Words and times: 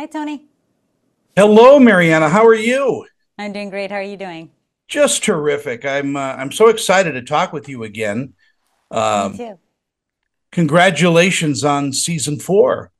Hi, 0.00 0.06
Tony. 0.06 0.46
Hello, 1.36 1.78
Mariana. 1.78 2.30
How 2.30 2.46
are 2.46 2.54
you? 2.54 3.04
I'm 3.36 3.52
doing 3.52 3.68
great. 3.68 3.90
How 3.90 3.98
are 3.98 4.02
you 4.02 4.16
doing? 4.16 4.50
Just 4.88 5.22
terrific. 5.22 5.84
I'm 5.84 6.16
uh, 6.16 6.36
I'm 6.38 6.50
so 6.50 6.68
excited 6.68 7.12
to 7.12 7.20
talk 7.20 7.52
with 7.52 7.68
you 7.68 7.84
again. 7.84 8.32
Me 8.90 8.96
Um, 8.98 9.36
too. 9.36 9.58
congratulations 10.52 11.64
on 11.64 11.92
season 11.92 12.38
four. 12.38 12.92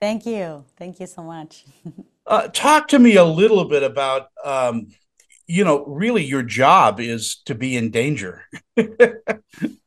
Thank 0.00 0.26
you. 0.26 0.64
Thank 0.76 0.98
you 0.98 1.06
so 1.06 1.22
much. 1.22 1.64
Uh, 2.26 2.48
talk 2.48 2.88
to 2.88 2.98
me 2.98 3.16
a 3.16 3.24
little 3.24 3.64
bit 3.64 3.82
about, 3.84 4.26
um, 4.44 4.88
you 5.46 5.64
know, 5.64 5.84
really 5.86 6.22
your 6.24 6.42
job 6.42 6.98
is 7.00 7.36
to 7.46 7.54
be 7.54 7.74
in 7.76 7.90
danger. 7.90 8.42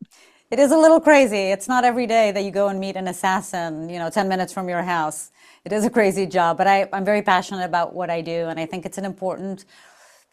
It 0.51 0.59
is 0.59 0.73
a 0.73 0.77
little 0.77 0.99
crazy. 0.99 1.49
It's 1.49 1.69
not 1.69 1.85
every 1.85 2.05
day 2.05 2.33
that 2.33 2.43
you 2.43 2.51
go 2.51 2.67
and 2.67 2.77
meet 2.77 2.97
an 2.97 3.07
assassin, 3.07 3.87
you 3.87 3.97
know, 3.97 4.09
10 4.09 4.27
minutes 4.27 4.51
from 4.51 4.67
your 4.67 4.83
house. 4.83 5.31
It 5.63 5.71
is 5.71 5.85
a 5.85 5.89
crazy 5.89 6.25
job, 6.25 6.57
but 6.57 6.67
I, 6.67 6.89
I'm 6.91 7.05
very 7.05 7.21
passionate 7.21 7.63
about 7.63 7.93
what 7.93 8.09
I 8.09 8.19
do. 8.19 8.49
And 8.49 8.59
I 8.59 8.65
think 8.65 8.85
it's 8.85 8.97
an 8.97 9.05
important, 9.05 9.63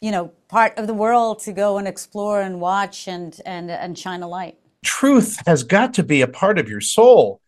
you 0.01 0.11
know, 0.11 0.33
part 0.49 0.77
of 0.77 0.89
the 0.89 0.95
world 0.95 1.39
to 1.43 1.53
go 1.53 1.79
and 1.79 1.87
explore 1.87 2.41
and 2.43 2.61
watch 2.61 3.07
and, 3.07 3.41
and, 3.47 3.71
and 3.71 3.97
shine 3.97 4.25
a 4.25 4.29
light. 4.29 4.59
Truth 4.85 5.41
has 5.47 5.63
got 5.63 5.95
to 5.95 6.03
be 6.03 6.21
a 6.21 6.27
part 6.27 6.59
of 6.59 6.69
your 6.69 6.81
soul, 6.81 7.41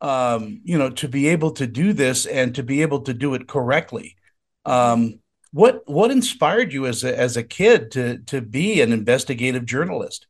um, 0.00 0.60
you 0.64 0.76
know, 0.76 0.90
to 0.90 1.06
be 1.06 1.28
able 1.28 1.52
to 1.52 1.66
do 1.68 1.92
this 1.92 2.26
and 2.26 2.52
to 2.56 2.64
be 2.64 2.82
able 2.82 3.02
to 3.02 3.14
do 3.14 3.34
it 3.34 3.46
correctly. 3.46 4.16
Um, 4.64 5.20
what 5.52 5.82
what 5.86 6.10
inspired 6.10 6.72
you 6.72 6.86
as 6.86 7.04
a 7.04 7.16
as 7.16 7.36
a 7.36 7.44
kid 7.44 7.92
to 7.92 8.18
to 8.18 8.40
be 8.40 8.80
an 8.80 8.92
investigative 8.92 9.64
journalist? 9.64 10.26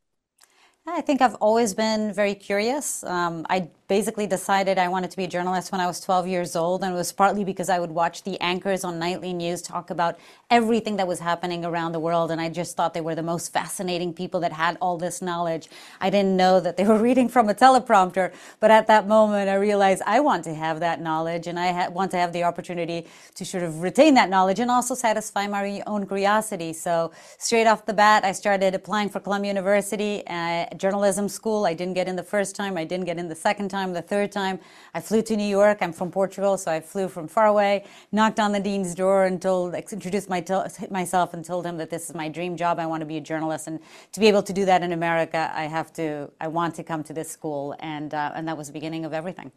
I 0.86 1.00
think 1.00 1.20
I've 1.20 1.34
always 1.36 1.74
been 1.74 2.12
very 2.12 2.34
curious. 2.34 3.02
Um, 3.04 3.44
I 3.50 3.68
basically 3.88 4.26
decided 4.26 4.78
I 4.78 4.88
wanted 4.88 5.10
to 5.12 5.16
be 5.16 5.24
a 5.24 5.28
journalist 5.28 5.70
when 5.70 5.80
I 5.80 5.86
was 5.86 6.00
12 6.00 6.26
years 6.26 6.56
old, 6.56 6.82
and 6.82 6.92
it 6.92 6.96
was 6.96 7.12
partly 7.12 7.44
because 7.44 7.68
I 7.68 7.78
would 7.78 7.90
watch 7.90 8.22
the 8.24 8.40
anchors 8.40 8.84
on 8.84 8.98
nightly 8.98 9.32
news 9.32 9.62
talk 9.62 9.90
about 9.90 10.18
everything 10.50 10.96
that 10.96 11.06
was 11.06 11.20
happening 11.20 11.64
around 11.64 11.92
the 11.92 12.00
world, 12.00 12.30
and 12.30 12.40
I 12.40 12.48
just 12.48 12.76
thought 12.76 12.94
they 12.94 13.00
were 13.00 13.14
the 13.14 13.22
most 13.22 13.52
fascinating 13.52 14.12
people 14.12 14.40
that 14.40 14.52
had 14.52 14.76
all 14.80 14.98
this 14.98 15.22
knowledge. 15.22 15.68
I 16.00 16.10
didn't 16.10 16.36
know 16.36 16.58
that 16.60 16.76
they 16.76 16.84
were 16.92 16.98
reading 16.98 17.28
from 17.28 17.48
a 17.48 17.54
teleprompter, 17.54 18.32
but 18.60 18.70
at 18.70 18.86
that 18.88 19.06
moment, 19.06 19.48
I 19.48 19.54
realized 19.54 20.02
I 20.06 20.20
want 20.20 20.44
to 20.44 20.54
have 20.54 20.80
that 20.80 21.00
knowledge, 21.00 21.46
and 21.46 21.58
I 21.58 21.72
ha- 21.72 21.90
want 21.90 22.10
to 22.12 22.16
have 22.16 22.32
the 22.32 22.42
opportunity 22.42 23.06
to 23.36 23.44
sort 23.44 23.62
of 23.62 23.82
retain 23.82 24.14
that 24.14 24.30
knowledge 24.30 24.58
and 24.58 24.70
also 24.70 24.94
satisfy 24.94 25.46
my 25.46 25.82
own 25.86 26.06
curiosity. 26.06 26.72
So 26.72 27.12
straight 27.38 27.66
off 27.66 27.86
the 27.86 27.94
bat, 27.94 28.24
I 28.24 28.32
started 28.32 28.74
applying 28.74 29.08
for 29.10 29.20
Columbia 29.20 29.50
University 29.50 30.24
uh, 30.26 30.66
journalism 30.76 31.28
school. 31.28 31.66
I 31.66 31.74
didn't 31.74 31.94
get 31.94 32.08
in 32.08 32.16
the 32.16 32.22
first 32.24 32.56
time. 32.56 32.76
I 32.76 32.84
didn't 32.84 33.06
get 33.06 33.18
in 33.18 33.28
the 33.28 33.34
second 33.34 33.68
time. 33.68 33.75
The 33.92 34.02
third 34.02 34.32
time, 34.32 34.58
I 34.94 35.00
flew 35.00 35.22
to 35.22 35.36
New 35.36 35.46
York. 35.46 35.78
I'm 35.80 35.92
from 35.92 36.10
Portugal, 36.10 36.56
so 36.56 36.70
I 36.70 36.80
flew 36.80 37.08
from 37.08 37.28
far 37.28 37.46
away. 37.46 37.84
Knocked 38.12 38.40
on 38.40 38.52
the 38.52 38.60
dean's 38.60 38.94
door 38.94 39.24
and 39.24 39.40
told, 39.40 39.74
introduced 39.74 40.28
my, 40.30 40.44
myself 40.90 41.34
and 41.34 41.44
told 41.44 41.66
him 41.66 41.76
that 41.76 41.90
this 41.90 42.08
is 42.08 42.14
my 42.14 42.28
dream 42.28 42.56
job. 42.56 42.78
I 42.78 42.86
want 42.86 43.02
to 43.02 43.06
be 43.06 43.18
a 43.18 43.20
journalist, 43.20 43.66
and 43.66 43.78
to 44.12 44.20
be 44.20 44.28
able 44.28 44.42
to 44.42 44.52
do 44.52 44.64
that 44.64 44.82
in 44.82 44.92
America, 44.92 45.52
I 45.54 45.64
have 45.64 45.92
to. 45.94 46.30
I 46.40 46.48
want 46.48 46.74
to 46.76 46.82
come 46.82 47.04
to 47.04 47.12
this 47.12 47.30
school, 47.30 47.74
and 47.80 48.14
uh, 48.14 48.32
and 48.34 48.48
that 48.48 48.56
was 48.56 48.68
the 48.68 48.72
beginning 48.72 49.04
of 49.04 49.12
everything. 49.12 49.52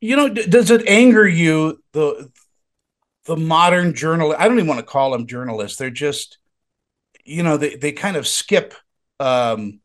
You 0.00 0.14
know, 0.14 0.28
does 0.28 0.70
it 0.70 0.86
anger 0.86 1.26
you 1.26 1.82
the 1.92 2.30
the 3.28 3.36
modern 3.36 3.94
journalist, 3.94 4.40
I 4.40 4.48
don't 4.48 4.56
even 4.56 4.66
want 4.66 4.80
to 4.80 4.86
call 4.86 5.10
them 5.10 5.26
journalists. 5.26 5.76
They're 5.76 5.90
just, 5.90 6.38
you 7.24 7.42
know, 7.42 7.58
they 7.58 7.76
they 7.76 7.92
kind 7.92 8.16
of 8.16 8.26
skip 8.26 8.74
um, 9.20 9.80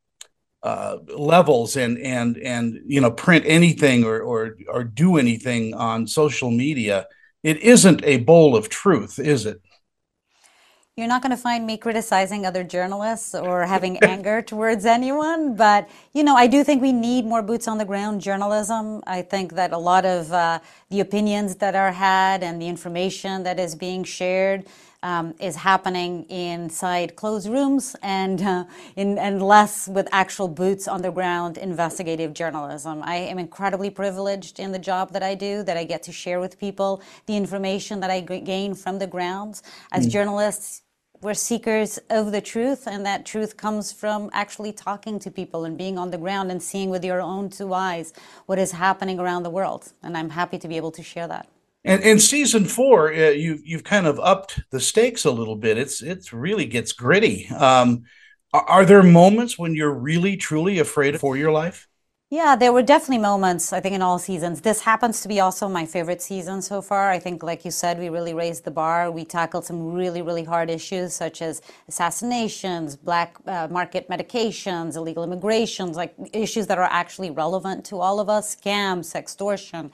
uh, 0.63 0.97
levels 1.17 1.75
and 1.75 1.97
and 1.99 2.37
and 2.37 2.79
you 2.85 3.01
know 3.01 3.11
print 3.11 3.43
anything 3.45 4.05
or 4.05 4.21
or 4.21 4.55
or 4.69 4.83
do 4.83 5.17
anything 5.17 5.73
on 5.73 6.07
social 6.07 6.51
media. 6.51 7.07
It 7.43 7.57
isn't 7.57 8.01
a 8.05 8.17
bowl 8.17 8.55
of 8.55 8.69
truth, 8.69 9.19
is 9.19 9.45
it? 9.45 9.61
You're 10.95 11.07
not 11.07 11.23
going 11.23 11.31
to 11.31 11.37
find 11.37 11.65
me 11.65 11.77
criticizing 11.77 12.45
other 12.45 12.63
journalists 12.63 13.33
or 13.33 13.65
having 13.65 13.97
anger 14.03 14.43
towards 14.43 14.85
anyone, 14.85 15.55
but 15.55 15.89
you 16.13 16.23
know, 16.23 16.35
I 16.35 16.45
do 16.45 16.63
think 16.63 16.83
we 16.83 16.91
need 16.91 17.25
more 17.25 17.41
boots 17.41 17.67
on 17.67 17.79
the 17.79 17.85
ground 17.85 18.21
journalism. 18.21 19.01
I 19.07 19.23
think 19.23 19.53
that 19.53 19.73
a 19.73 19.77
lot 19.77 20.05
of 20.05 20.31
uh, 20.31 20.59
the 20.89 20.99
opinions 20.99 21.55
that 21.55 21.75
are 21.75 21.91
had 21.91 22.43
and 22.43 22.61
the 22.61 22.67
information 22.67 23.41
that 23.41 23.59
is 23.59 23.73
being 23.73 24.03
shared 24.03 24.65
um, 25.03 25.35
is 25.39 25.57
happening 25.57 26.23
inside 26.29 27.15
closed 27.15 27.49
rooms 27.49 27.95
and 28.03 28.41
uh, 28.41 28.65
in 28.95 29.19
and 29.19 29.43
less 29.43 29.87
with 29.87 30.07
actual 30.11 30.47
boots 30.47 30.87
on 30.87 31.03
the 31.03 31.11
ground 31.11 31.57
investigative 31.59 32.33
journalism. 32.33 33.03
I 33.03 33.17
am 33.17 33.39
incredibly 33.39 33.91
privileged 33.91 34.59
in 34.59 34.71
the 34.71 34.79
job 34.79 35.13
that 35.13 35.23
I 35.23 35.35
do, 35.35 35.63
that 35.63 35.77
I 35.77 35.85
get 35.85 36.03
to 36.03 36.13
share 36.13 36.39
with 36.39 36.59
people 36.59 37.03
the 37.27 37.37
information 37.37 37.99
that 38.01 38.11
I 38.11 38.21
g- 38.21 38.41
gain 38.41 38.75
from 38.75 38.99
the 38.99 39.07
grounds. 39.07 39.63
As 39.91 40.07
journalists, 40.07 40.81
we're 41.21 41.35
seekers 41.35 41.99
of 42.09 42.31
the 42.31 42.41
truth, 42.41 42.87
and 42.87 43.05
that 43.05 43.25
truth 43.25 43.57
comes 43.57 43.93
from 43.93 44.29
actually 44.33 44.73
talking 44.73 45.19
to 45.19 45.31
people 45.31 45.65
and 45.65 45.77
being 45.77 45.97
on 45.97 46.11
the 46.11 46.17
ground 46.17 46.51
and 46.51 46.61
seeing 46.63 46.89
with 46.89 47.05
your 47.05 47.21
own 47.21 47.49
two 47.49 47.73
eyes 47.73 48.13
what 48.47 48.59
is 48.59 48.71
happening 48.73 49.19
around 49.19 49.43
the 49.43 49.51
world. 49.51 49.93
And 50.03 50.17
I'm 50.17 50.31
happy 50.31 50.59
to 50.59 50.67
be 50.67 50.77
able 50.77 50.91
to 50.93 51.03
share 51.03 51.27
that. 51.29 51.47
And 51.85 52.01
and 52.03 52.21
season 52.21 52.65
four, 52.65 53.13
uh, 53.13 53.29
you've 53.29 53.65
you've 53.65 53.83
kind 53.83 54.07
of 54.07 54.19
upped 54.19 54.61
the 54.71 54.79
stakes 54.79 55.25
a 55.25 55.31
little 55.31 55.55
bit. 55.55 55.77
It's 55.77 56.01
it's 56.01 56.31
really 56.31 56.65
gets 56.65 56.93
gritty. 56.93 57.47
Um, 57.49 58.03
are, 58.53 58.63
are 58.69 58.85
there 58.85 59.03
moments 59.03 59.59
when 59.59 59.75
you're 59.75 59.93
really 59.93 60.37
truly 60.37 60.79
afraid 60.79 61.19
for 61.19 61.35
your 61.35 61.51
life? 61.51 61.87
Yeah, 62.29 62.55
there 62.55 62.73
were 62.73 62.81
definitely 62.81 63.19
moments, 63.19 63.71
I 63.71 63.79
think, 63.79 63.93
in 63.93 64.01
all 64.01 64.17
seasons. 64.17 64.61
This 64.61 64.81
happens 64.81 65.21
to 65.21 65.27
be 65.27 65.39
also 65.39 65.69
my 65.69 65.85
favorite 65.85 66.19
season 66.19 66.63
so 66.63 66.81
far. 66.81 67.11
I 67.11 67.19
think, 67.19 67.43
like 67.43 67.63
you 67.63 67.69
said, 67.69 67.99
we 67.99 68.09
really 68.09 68.33
raised 68.33 68.63
the 68.63 68.71
bar. 68.71 69.11
We 69.11 69.23
tackled 69.23 69.65
some 69.65 69.93
really, 69.93 70.23
really 70.23 70.43
hard 70.43 70.71
issues 70.71 71.13
such 71.13 71.43
as 71.43 71.61
assassinations, 71.87 72.95
black 72.95 73.35
uh, 73.45 73.67
market 73.69 74.09
medications, 74.09 74.95
illegal 74.95 75.23
immigrations, 75.23 75.95
like 75.95 76.15
issues 76.33 76.65
that 76.67 76.79
are 76.79 76.89
actually 76.89 77.29
relevant 77.29 77.85
to 77.85 77.99
all 77.99 78.19
of 78.19 78.29
us, 78.29 78.55
scams, 78.55 79.13
extortion. 79.13 79.91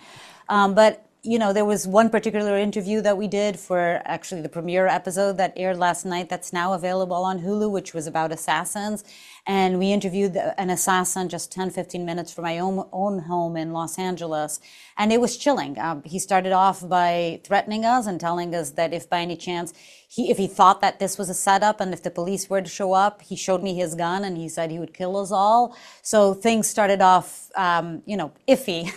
Um, 0.47 0.73
but 0.73 1.08
you 1.21 1.37
know, 1.37 1.51
there 1.51 1.65
was 1.65 1.85
one 1.85 2.09
particular 2.09 2.57
interview 2.57 3.01
that 3.01 3.17
we 3.17 3.27
did 3.27 3.59
for 3.59 4.01
actually 4.05 4.41
the 4.41 4.49
premiere 4.49 4.87
episode 4.87 5.35
that 5.37 5.53
aired 5.57 5.77
last 5.77 6.05
night 6.05 6.29
that's 6.29 6.53
now 6.53 6.73
available 6.73 7.23
on 7.25 7.41
Hulu, 7.41 7.69
which 7.69 7.93
was 7.93 8.07
about 8.07 8.31
assassins. 8.31 9.03
And 9.49 9.79
we 9.79 9.91
interviewed 9.91 10.37
an 10.37 10.69
assassin 10.69 11.27
just 11.27 11.51
10, 11.51 11.71
15 11.71 12.05
minutes 12.05 12.31
from 12.31 12.43
my 12.43 12.59
own, 12.59 12.87
own 12.93 13.17
home 13.21 13.57
in 13.57 13.73
Los 13.73 13.97
Angeles. 13.97 14.59
And 14.95 15.11
it 15.11 15.19
was 15.19 15.37
chilling. 15.37 15.79
Um, 15.79 16.03
he 16.03 16.19
started 16.19 16.51
off 16.51 16.87
by 16.87 17.41
threatening 17.43 17.83
us 17.83 18.05
and 18.05 18.19
telling 18.21 18.53
us 18.53 18.69
that 18.73 18.93
if 18.93 19.09
by 19.09 19.21
any 19.21 19.35
chance 19.35 19.73
he, 20.07 20.29
if 20.29 20.37
he 20.37 20.45
thought 20.45 20.81
that 20.81 20.99
this 20.99 21.17
was 21.17 21.31
a 21.31 21.33
setup 21.33 21.81
and 21.81 21.93
if 21.93 22.03
the 22.03 22.11
police 22.11 22.47
were 22.47 22.61
to 22.61 22.69
show 22.69 22.93
up, 22.93 23.23
he 23.23 23.35
showed 23.35 23.63
me 23.63 23.73
his 23.73 23.95
gun 23.95 24.23
and 24.23 24.37
he 24.37 24.49
said 24.49 24.69
he 24.69 24.77
would 24.77 24.93
kill 24.93 25.17
us 25.17 25.31
all. 25.31 25.75
So 26.03 26.35
things 26.35 26.67
started 26.69 27.01
off, 27.01 27.49
um, 27.55 28.03
you 28.05 28.17
know, 28.17 28.31
iffy, 28.47 28.91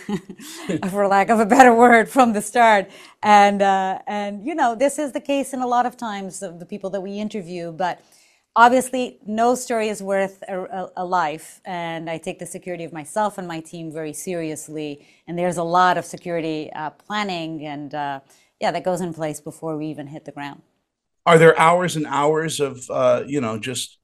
for 0.91 1.07
lack 1.07 1.29
of 1.31 1.39
a 1.39 1.47
better 1.47 1.73
word, 1.73 2.09
from 2.09 2.33
the 2.33 2.43
start. 2.43 2.91
And, 3.23 3.63
uh, 3.63 4.01
and, 4.05 4.45
you 4.45 4.53
know, 4.53 4.75
this 4.75 4.99
is 4.99 5.13
the 5.13 5.21
case 5.21 5.51
in 5.51 5.61
a 5.61 5.67
lot 5.67 5.87
of 5.87 5.97
times 5.97 6.43
of 6.43 6.59
the 6.59 6.65
people 6.67 6.91
that 6.91 7.01
we 7.01 7.17
interview, 7.17 7.71
but 7.71 7.99
obviously 8.55 9.19
no 9.25 9.55
story 9.55 9.89
is 9.89 10.01
worth 10.01 10.43
a, 10.47 10.63
a, 10.63 10.91
a 10.97 11.05
life. 11.05 11.61
And 11.65 12.09
I 12.09 12.17
take 12.17 12.39
the 12.39 12.45
security 12.45 12.83
of 12.83 12.93
myself 12.93 13.37
and 13.37 13.47
my 13.47 13.59
team 13.59 13.91
very 13.91 14.13
seriously. 14.13 15.05
And 15.27 15.37
there's 15.37 15.57
a 15.57 15.63
lot 15.63 15.97
of 15.97 16.05
security 16.05 16.71
uh, 16.73 16.91
planning 16.91 17.65
and, 17.65 17.93
uh, 17.93 18.19
yeah, 18.59 18.71
that 18.71 18.83
goes 18.85 19.01
in 19.01 19.13
place 19.13 19.41
before 19.41 19.77
we 19.77 19.87
even 19.87 20.07
hit 20.07 20.25
the 20.25 20.31
ground. 20.31 20.61
Are 21.25 21.37
there 21.37 21.57
hours 21.59 21.95
and 21.95 22.05
hours 22.05 22.59
of 22.59 22.89
uh, 22.89 23.23
you 23.25 23.41
know 23.41 23.57
just 23.57 23.97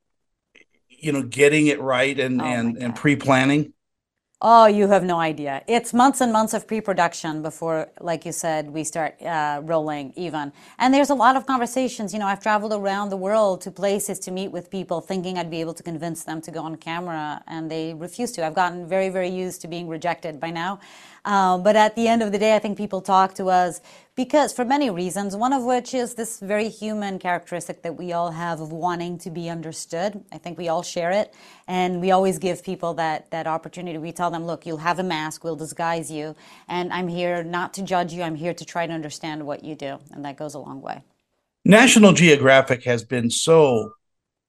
you 0.87 1.11
know 1.11 1.23
getting 1.23 1.67
it 1.67 1.81
right 1.81 2.17
and 2.19 2.41
Oh 2.41 2.45
and 2.45 2.77
and 2.77 2.95
pre-planning? 2.95 3.73
Oh, 4.41 4.67
you 4.67 4.87
have 4.87 5.03
no 5.03 5.19
idea. 5.19 5.63
It's 5.67 5.93
months 5.93 6.21
and 6.21 6.31
months 6.31 6.53
of 6.53 6.65
pre-production 6.65 7.41
before, 7.41 7.89
like 7.99 8.25
you 8.25 8.31
said, 8.31 8.71
we 8.71 8.85
start 8.85 9.21
uh, 9.21 9.59
rolling 9.65 10.13
even. 10.15 10.53
And 10.77 10.93
there's 10.93 11.09
a 11.09 11.13
lot 11.13 11.35
of 11.35 11.45
conversations. 11.45 12.13
You 12.13 12.19
know, 12.19 12.25
I've 12.25 12.41
traveled 12.41 12.71
around 12.71 13.09
the 13.09 13.17
world 13.17 13.59
to 13.63 13.71
places 13.71 14.17
to 14.19 14.31
meet 14.31 14.47
with 14.47 14.71
people, 14.71 15.01
thinking 15.01 15.37
I'd 15.37 15.51
be 15.51 15.59
able 15.59 15.73
to 15.73 15.83
convince 15.83 16.23
them 16.23 16.39
to 16.43 16.51
go 16.51 16.61
on 16.61 16.77
camera, 16.77 17.43
and 17.47 17.69
they 17.69 17.93
refuse 17.93 18.31
to. 18.33 18.45
I've 18.45 18.55
gotten 18.55 18.87
very, 18.87 19.09
very 19.09 19.27
used 19.27 19.59
to 19.63 19.67
being 19.67 19.89
rejected 19.89 20.39
by 20.39 20.51
now. 20.51 20.79
Um, 21.29 21.61
but 21.61 21.75
at 21.75 21.95
the 21.95 22.07
end 22.07 22.23
of 22.23 22.31
the 22.31 22.39
day, 22.39 22.55
I 22.55 22.59
think 22.59 22.75
people 22.75 23.01
talk 23.01 23.35
to 23.35 23.49
us 23.49 23.81
because, 24.15 24.51
for 24.51 24.65
many 24.65 24.89
reasons, 24.89 25.35
one 25.35 25.53
of 25.53 25.63
which 25.63 25.93
is 25.93 26.15
this 26.15 26.39
very 26.39 26.69
human 26.69 27.19
characteristic 27.19 27.83
that 27.83 27.97
we 27.97 28.11
all 28.13 28.31
have 28.31 28.59
of 28.59 28.71
wanting 28.71 29.19
to 29.19 29.29
be 29.29 29.47
understood. 29.47 30.23
I 30.31 30.39
think 30.39 30.57
we 30.57 30.69
all 30.69 30.81
share 30.81 31.11
it, 31.11 31.31
and 31.67 32.01
we 32.01 32.09
always 32.09 32.39
give 32.39 32.63
people 32.63 32.95
that 32.95 33.29
that 33.29 33.45
opportunity. 33.45 33.99
We 33.99 34.11
tell 34.11 34.31
them, 34.31 34.47
"Look, 34.47 34.65
you'll 34.65 34.77
have 34.89 34.97
a 34.97 35.03
mask. 35.03 35.43
We'll 35.43 35.55
disguise 35.55 36.09
you, 36.11 36.35
and 36.67 36.91
I'm 36.91 37.07
here 37.07 37.43
not 37.43 37.75
to 37.75 37.83
judge 37.83 38.11
you. 38.11 38.23
I'm 38.23 38.35
here 38.35 38.55
to 38.55 38.65
try 38.65 38.87
to 38.87 38.93
understand 38.93 39.45
what 39.45 39.63
you 39.63 39.75
do," 39.75 39.99
and 40.11 40.25
that 40.25 40.35
goes 40.35 40.55
a 40.55 40.59
long 40.59 40.81
way. 40.81 41.03
National 41.63 42.13
Geographic 42.13 42.85
has 42.85 43.03
been 43.03 43.29
so 43.29 43.91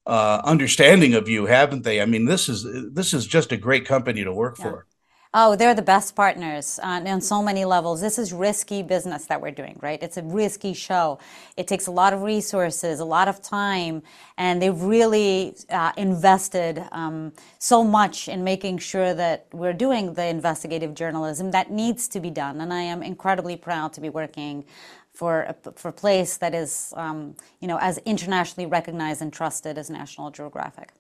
uh, 0.06 0.40
understanding 0.44 1.12
of 1.12 1.28
you, 1.28 1.44
haven't 1.44 1.84
they? 1.84 2.00
I 2.00 2.06
mean, 2.06 2.24
this 2.24 2.48
is 2.48 2.64
this 2.94 3.12
is 3.12 3.26
just 3.26 3.52
a 3.52 3.58
great 3.58 3.84
company 3.84 4.24
to 4.24 4.32
work 4.32 4.56
Yeah. 4.58 4.64
for. 4.64 4.86
Oh, 5.32 5.54
they're 5.54 5.76
the 5.76 5.82
best 5.82 6.16
partners 6.16 6.80
uh, 6.82 7.02
on 7.06 7.20
so 7.20 7.40
many 7.40 7.64
levels. 7.64 8.00
This 8.00 8.18
is 8.18 8.32
risky 8.32 8.82
business 8.82 9.26
that 9.26 9.40
we're 9.40 9.52
doing, 9.52 9.78
right? 9.80 10.02
It's 10.02 10.16
a 10.16 10.24
risky 10.24 10.74
show. 10.74 11.20
It 11.56 11.68
takes 11.68 11.86
a 11.86 11.92
lot 11.92 12.12
of 12.12 12.22
resources, 12.22 12.98
a 12.98 13.04
lot 13.04 13.28
of 13.28 13.40
time, 13.40 14.02
and 14.38 14.60
they've 14.60 14.82
really 14.82 15.54
uh, 15.68 15.92
invested 15.96 16.84
um, 16.90 17.32
so 17.60 17.84
much 17.84 18.26
in 18.26 18.42
making 18.42 18.78
sure 18.78 19.14
that 19.14 19.46
we're 19.52 19.72
doing 19.72 20.14
the 20.14 20.26
investigative 20.26 20.94
journalism 20.94 21.52
that 21.52 21.70
needs 21.70 22.08
to 22.08 22.18
be 22.18 22.30
done. 22.30 22.60
And 22.60 22.72
I 22.72 22.80
am 22.82 23.00
incredibly 23.00 23.56
proud 23.56 23.92
to 23.92 24.00
be 24.00 24.08
working 24.08 24.64
for 25.12 25.42
a, 25.42 25.72
for 25.76 25.90
a 25.90 25.92
place 25.92 26.38
that 26.38 26.56
is, 26.56 26.92
um, 26.96 27.36
you 27.60 27.68
know, 27.68 27.78
as 27.80 27.98
internationally 27.98 28.66
recognized 28.66 29.22
and 29.22 29.32
trusted 29.32 29.78
as 29.78 29.90
National 29.90 30.32
Geographic 30.32 30.90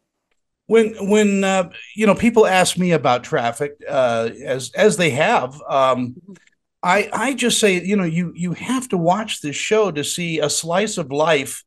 when 0.70 0.94
when 1.08 1.42
uh, 1.42 1.68
you 1.96 2.06
know 2.06 2.14
people 2.14 2.46
ask 2.46 2.78
me 2.78 2.92
about 2.92 3.24
Trafficked 3.24 3.82
uh, 3.88 4.30
as 4.44 4.70
as 4.76 4.96
they 4.96 5.10
have 5.10 5.60
um, 5.68 6.14
i 6.82 7.10
i 7.12 7.34
just 7.34 7.58
say 7.58 7.82
you 7.82 7.96
know 7.96 8.04
you 8.04 8.32
you 8.36 8.52
have 8.52 8.88
to 8.88 8.96
watch 8.96 9.40
this 9.40 9.56
show 9.56 9.90
to 9.90 10.04
see 10.04 10.38
a 10.38 10.48
slice 10.48 10.96
of 10.96 11.10
life 11.10 11.64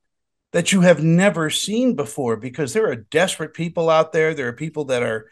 that 0.54 0.72
you 0.72 0.82
have 0.82 1.04
never 1.04 1.50
seen 1.50 1.96
before 1.96 2.38
because 2.38 2.72
there 2.72 2.90
are 2.90 2.96
desperate 2.96 3.54
people 3.54 3.90
out 3.90 4.14
there. 4.14 4.34
There 4.34 4.48
are 4.48 4.54
people 4.54 4.86
that 4.86 5.04
are 5.04 5.30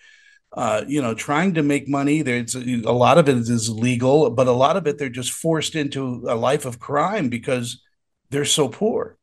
uh, 0.52 0.84
you 0.86 1.02
know 1.02 1.14
trying 1.14 1.54
to 1.54 1.64
make 1.64 1.88
money. 1.88 2.24
There's 2.24 2.56
a 2.56 2.92
lot 2.92 3.18
of 3.18 3.30
it 3.30 3.38
is 3.38 3.70
legal 3.70 4.32
but 4.32 4.48
a 4.48 4.52
lot 4.52 4.76
of 4.76 4.86
it 4.86 4.98
they're 4.98 5.08
just 5.22 5.32
forced 5.32 5.76
into 5.76 6.26
a 6.28 6.36
life 6.36 6.66
of 6.66 6.78
crime 6.78 7.30
because 7.30 7.82
they're 8.32 8.44
so 8.44 8.68
poor 8.68 9.18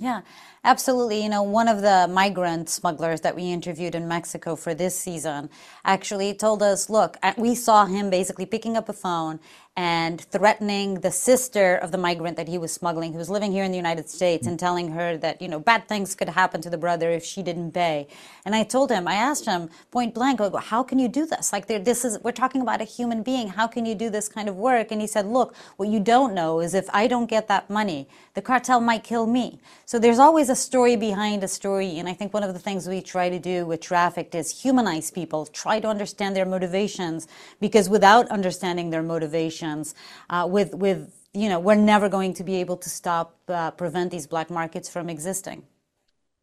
yeah, 0.00 0.22
absolutely. 0.64 1.22
You 1.22 1.28
know, 1.28 1.42
one 1.44 1.68
of 1.68 1.80
the 1.80 2.08
migrant 2.12 2.68
smugglers 2.68 3.20
that 3.22 3.36
we 3.36 3.52
interviewed 3.52 3.94
in 3.94 4.08
Mexico 4.08 4.56
for 4.56 4.74
this 4.74 4.98
season 4.98 5.50
actually 5.84 6.34
told 6.34 6.62
us, 6.64 6.90
look, 6.90 7.16
we 7.36 7.54
saw 7.54 7.86
him 7.86 8.10
basically 8.10 8.46
picking 8.46 8.76
up 8.76 8.88
a 8.88 8.92
phone 8.92 9.40
and 9.76 10.20
threatening 10.20 11.00
the 11.00 11.10
sister 11.10 11.74
of 11.74 11.90
the 11.90 11.98
migrant 11.98 12.36
that 12.36 12.46
he 12.46 12.58
was 12.58 12.72
smuggling, 12.72 13.12
who 13.12 13.18
was 13.18 13.28
living 13.28 13.50
here 13.50 13.64
in 13.64 13.72
the 13.72 13.76
United 13.76 14.08
States, 14.08 14.46
and 14.46 14.58
telling 14.58 14.92
her 14.92 15.16
that, 15.16 15.42
you 15.42 15.48
know, 15.48 15.58
bad 15.58 15.88
things 15.88 16.14
could 16.14 16.28
happen 16.28 16.60
to 16.60 16.70
the 16.70 16.78
brother 16.78 17.10
if 17.10 17.24
she 17.24 17.42
didn't 17.42 17.72
pay. 17.72 18.06
And 18.44 18.54
I 18.54 18.62
told 18.62 18.90
him, 18.90 19.08
I 19.08 19.14
asked 19.14 19.46
him 19.46 19.68
point 19.90 20.14
blank, 20.14 20.38
like, 20.38 20.54
how 20.64 20.84
can 20.84 21.00
you 21.00 21.08
do 21.08 21.26
this? 21.26 21.52
Like, 21.52 21.66
this 21.66 22.04
is, 22.04 22.20
we're 22.22 22.30
talking 22.30 22.60
about 22.60 22.80
a 22.80 22.84
human 22.84 23.24
being. 23.24 23.48
How 23.48 23.66
can 23.66 23.84
you 23.84 23.96
do 23.96 24.10
this 24.10 24.28
kind 24.28 24.48
of 24.48 24.56
work? 24.56 24.92
And 24.92 25.00
he 25.00 25.08
said, 25.08 25.26
look, 25.26 25.56
what 25.76 25.88
you 25.88 25.98
don't 25.98 26.34
know 26.34 26.60
is 26.60 26.72
if 26.72 26.88
I 26.94 27.08
don't 27.08 27.26
get 27.26 27.48
that 27.48 27.68
money, 27.68 28.08
the 28.34 28.42
cartel 28.42 28.80
might 28.80 29.02
kill 29.02 29.26
me. 29.26 29.58
So 29.86 29.98
there's 29.98 30.20
always 30.20 30.50
a 30.50 30.56
story 30.56 30.94
behind 30.94 31.42
a 31.42 31.48
story. 31.48 31.98
And 31.98 32.08
I 32.08 32.14
think 32.14 32.32
one 32.32 32.44
of 32.44 32.52
the 32.52 32.60
things 32.60 32.88
we 32.88 33.00
try 33.00 33.28
to 33.28 33.40
do 33.40 33.66
with 33.66 33.80
trafficked 33.80 34.36
is 34.36 34.62
humanize 34.62 35.10
people, 35.10 35.46
try 35.46 35.80
to 35.80 35.88
understand 35.88 36.36
their 36.36 36.46
motivations, 36.46 37.26
because 37.60 37.88
without 37.88 38.28
understanding 38.28 38.90
their 38.90 39.02
motivations, 39.64 39.94
uh, 40.30 40.46
with 40.48 40.74
with 40.74 41.10
you 41.32 41.48
know 41.48 41.60
we're 41.60 41.74
never 41.74 42.08
going 42.08 42.34
to 42.34 42.44
be 42.44 42.56
able 42.56 42.76
to 42.76 42.88
stop 42.88 43.36
uh, 43.48 43.70
prevent 43.72 44.10
these 44.10 44.26
black 44.26 44.50
markets 44.50 44.88
from 44.88 45.08
existing 45.08 45.62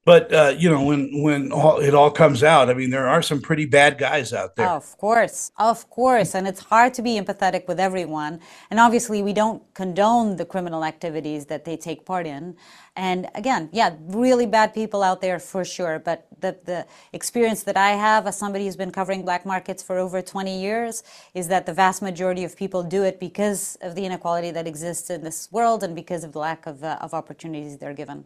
but 0.04 0.34
uh, 0.34 0.54
you 0.58 0.70
know 0.70 0.84
when 0.84 1.22
when 1.22 1.52
all, 1.52 1.78
it 1.80 1.94
all 1.94 2.10
comes 2.10 2.44
out 2.44 2.70
i 2.70 2.74
mean 2.74 2.90
there 2.90 3.08
are 3.08 3.22
some 3.22 3.40
pretty 3.40 3.66
bad 3.66 3.98
guys 3.98 4.34
out 4.34 4.56
there. 4.56 4.68
Of 4.68 4.98
course 4.98 5.52
of 5.58 5.90
course 5.90 6.34
and 6.36 6.48
it's 6.48 6.62
hard 6.62 6.94
to 6.96 7.02
be 7.02 7.20
empathetic 7.20 7.68
with 7.68 7.80
everyone. 7.80 8.40
And 8.70 8.80
obviously 8.80 9.22
we 9.22 9.34
don't 9.34 9.62
condone 9.74 10.36
the 10.38 10.46
criminal 10.46 10.84
activities 10.84 11.46
that 11.48 11.66
they 11.66 11.78
take 11.78 12.06
part 12.06 12.26
in. 12.26 12.56
And 12.96 13.30
again 13.36 13.70
yeah 13.72 13.96
really 14.00 14.46
bad 14.46 14.74
people 14.74 15.04
out 15.04 15.22
there 15.22 15.40
for 15.40 15.64
sure. 15.64 16.00
But 16.00 16.28
the, 16.40 16.58
the 16.66 16.86
experience 17.14 17.64
that 17.64 17.78
i 17.78 17.92
have 17.92 18.26
as 18.26 18.38
somebody 18.38 18.66
who's 18.66 18.76
been 18.76 18.92
covering 18.92 19.22
black 19.24 19.46
markets 19.46 19.84
for 19.84 19.98
over 20.00 20.22
20 20.22 20.60
years 20.60 21.04
is 21.34 21.48
that 21.48 21.66
the 21.66 21.74
vast 21.74 22.02
majority 22.02 22.44
of 22.44 22.58
people 22.58 22.82
do 22.84 23.04
it 23.04 23.20
because 23.20 23.78
of 23.82 23.96
the 23.96 24.06
inequality 24.06 24.52
that 24.52 24.68
exists 24.68 25.10
in 25.10 25.24
this 25.24 25.52
world 25.52 25.84
and 25.84 25.96
because 25.96 26.24
of 26.24 26.32
the 26.32 26.40
lack 26.40 26.66
of, 26.66 26.84
uh, 26.84 26.98
of 27.02 27.14
opportunities 27.14 27.78
they're 27.78 27.94
given 27.94 28.26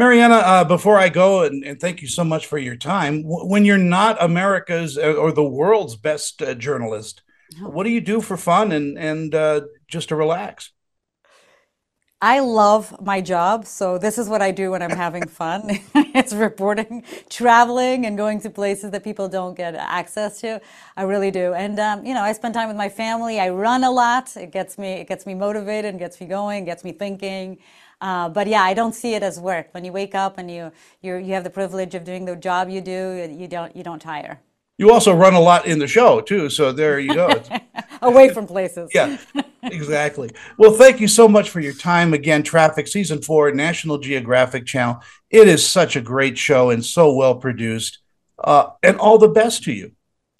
Mariana, 0.00 0.36
uh, 0.36 0.64
before 0.64 0.96
I 0.96 1.10
go, 1.10 1.42
and, 1.42 1.62
and, 1.62 1.78
thank 1.78 2.00
you 2.00 2.08
so 2.08 2.24
much 2.24 2.46
for 2.46 2.56
your 2.56 2.74
time. 2.74 3.20
W- 3.20 3.46
when 3.46 3.66
you're 3.66 3.76
not 3.76 4.16
America's 4.18 4.96
uh, 4.96 5.12
or 5.12 5.30
the 5.30 5.44
world's 5.44 5.94
best 5.94 6.40
uh, 6.40 6.54
journalist, 6.54 7.20
what 7.60 7.84
do 7.84 7.90
you 7.90 8.00
do 8.00 8.22
for 8.22 8.38
fun 8.38 8.72
and 8.72 8.98
and 8.98 9.34
uh, 9.34 9.60
just 9.88 10.08
to 10.08 10.16
relax? 10.16 10.70
I 12.22 12.40
love 12.40 12.98
my 12.98 13.20
job, 13.20 13.66
so 13.66 13.98
this 13.98 14.16
is 14.16 14.26
what 14.26 14.40
I 14.40 14.52
do 14.52 14.70
when 14.70 14.80
I'm 14.80 14.96
having 14.96 15.26
fun. 15.42 15.68
it's 15.94 16.32
reporting, 16.32 17.04
traveling, 17.28 18.06
and 18.06 18.16
going 18.16 18.40
to 18.40 18.48
places 18.48 18.92
that 18.92 19.04
people 19.04 19.28
don't 19.28 19.54
get 19.54 19.74
access 19.74 20.40
to. 20.40 20.62
I 20.96 21.02
really 21.02 21.30
do, 21.30 21.52
and 21.52 21.78
um, 21.78 22.06
you 22.06 22.14
know, 22.14 22.22
I 22.22 22.32
spend 22.32 22.54
time 22.54 22.68
with 22.68 22.76
my 22.78 22.88
family. 22.88 23.38
I 23.38 23.50
run 23.50 23.84
a 23.84 23.90
lot. 23.90 24.34
It 24.34 24.50
gets 24.50 24.78
me, 24.78 24.92
it 24.92 25.08
gets 25.08 25.26
me 25.26 25.34
motivated, 25.34 25.90
and 25.90 25.98
gets 25.98 26.18
me 26.22 26.26
going, 26.26 26.64
gets 26.64 26.84
me 26.84 26.92
thinking. 26.92 27.58
Uh, 28.00 28.28
but 28.28 28.46
yeah, 28.46 28.62
I 28.62 28.74
don't 28.74 28.94
see 28.94 29.14
it 29.14 29.22
as 29.22 29.38
work. 29.38 29.68
When 29.72 29.84
you 29.84 29.92
wake 29.92 30.14
up 30.14 30.38
and 30.38 30.50
you 30.50 30.72
you 31.02 31.16
you 31.16 31.34
have 31.34 31.44
the 31.44 31.50
privilege 31.50 31.94
of 31.94 32.04
doing 32.04 32.24
the 32.24 32.36
job 32.36 32.68
you 32.68 32.80
do, 32.80 33.28
you 33.30 33.46
don't 33.46 33.74
you 33.76 33.82
don't 33.82 34.00
tire. 34.00 34.40
You 34.78 34.90
also 34.90 35.14
run 35.14 35.34
a 35.34 35.40
lot 35.40 35.66
in 35.66 35.78
the 35.78 35.86
show 35.86 36.22
too, 36.22 36.48
so 36.48 36.72
there 36.72 36.98
you 36.98 37.14
go. 37.14 37.42
Away 38.02 38.30
from 38.30 38.46
places. 38.46 38.90
yeah, 38.94 39.18
exactly. 39.62 40.30
Well, 40.56 40.72
thank 40.72 41.00
you 41.00 41.08
so 41.08 41.28
much 41.28 41.50
for 41.50 41.60
your 41.60 41.74
time 41.74 42.14
again. 42.14 42.42
Trafficked 42.42 42.88
Season 42.88 43.20
Four, 43.20 43.52
National 43.52 43.98
Geographic 43.98 44.64
Channel. 44.64 45.02
It 45.28 45.48
is 45.48 45.68
such 45.68 45.96
a 45.96 46.00
great 46.00 46.38
show 46.38 46.70
and 46.70 46.82
so 46.82 47.12
well 47.12 47.34
produced. 47.34 47.98
Uh, 48.42 48.70
and 48.82 48.98
all 48.98 49.18
the 49.18 49.28
best 49.28 49.64
to 49.64 49.72
you. 49.72 49.92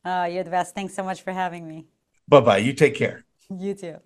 Uh, 0.07 0.27
you're 0.33 0.45
the 0.45 0.51
best. 0.51 0.75
Thanks 0.75 0.95
so 0.95 1.03
much 1.03 1.21
for 1.21 1.33
having 1.33 1.69
me. 1.69 1.85
Bye 2.27 2.41
bye. 2.41 2.59
You 2.59 2.73
take 2.73 2.95
care. 2.95 3.27
You 3.51 3.75
too. 3.75 3.97